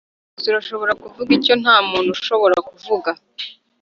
gusa 0.35 0.47
urashobora 0.51 0.93
kuvuga 1.01 1.29
icyo 1.37 1.53
ntamuntu 1.61 2.09
ushobora 2.17 2.57
kuvuga 2.69 3.09